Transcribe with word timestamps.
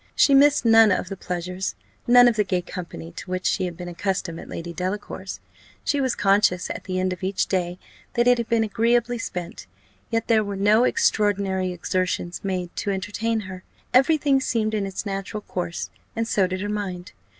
She 0.15 0.33
missed 0.33 0.65
none 0.65 0.91
of 0.91 1.09
the 1.09 1.15
pleasures, 1.15 1.75
none 2.07 2.27
of 2.27 2.35
the 2.35 2.43
gay 2.43 2.63
company, 2.63 3.11
to 3.17 3.29
which 3.29 3.45
she 3.45 3.65
had 3.65 3.77
been 3.77 3.87
accustomed 3.87 4.39
at 4.39 4.49
Lady 4.49 4.73
Delacour's. 4.73 5.39
She 5.83 6.01
was 6.01 6.15
conscious, 6.15 6.71
at 6.71 6.85
the 6.85 6.99
end 6.99 7.13
of 7.13 7.23
each 7.23 7.45
day, 7.45 7.77
that 8.15 8.25
it 8.25 8.39
had 8.39 8.49
been 8.49 8.63
agreeably 8.63 9.19
spent; 9.19 9.67
yet 10.09 10.27
there 10.27 10.43
were 10.43 10.55
no 10.55 10.85
extraordinary 10.85 11.71
exertions 11.71 12.43
made 12.43 12.75
to 12.77 12.89
entertain 12.89 13.41
her; 13.41 13.63
every 13.93 14.17
thing 14.17 14.41
seemed 14.41 14.73
in 14.73 14.87
its 14.87 15.05
natural 15.05 15.41
course, 15.41 15.91
and 16.15 16.27
so 16.27 16.47
did 16.47 16.61
her 16.61 16.67
mind. 16.67 17.11